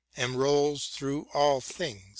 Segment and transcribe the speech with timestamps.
[0.17, 2.09] And rolls through all things.